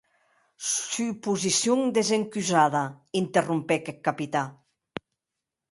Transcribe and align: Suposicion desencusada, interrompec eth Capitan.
Suposicion 0.69 1.79
desencusada, 1.97 2.83
interrompec 3.21 3.83
eth 3.95 4.01
Capitan. 4.11 4.47